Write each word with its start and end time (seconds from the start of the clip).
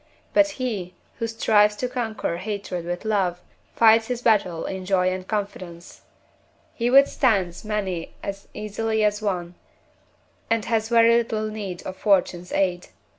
But 0.33 0.47
he, 0.57 0.95
who 1.19 1.27
strives 1.27 1.75
to 1.75 1.87
conquer 1.87 2.37
hatred 2.37 2.85
with 2.85 3.05
love, 3.05 3.39
fights 3.75 4.07
his 4.07 4.23
battle 4.23 4.65
in 4.65 4.83
joy 4.83 5.11
and 5.13 5.27
confidence; 5.27 6.01
he 6.73 6.89
withstands 6.89 7.63
many 7.63 8.15
as 8.23 8.47
easily 8.55 9.03
as 9.03 9.21
one, 9.21 9.53
and 10.49 10.65
has 10.65 10.89
very 10.89 11.17
little 11.17 11.51
need 11.51 11.83
of 11.83 11.97
fortune's 11.97 12.51
aid. 12.51 12.87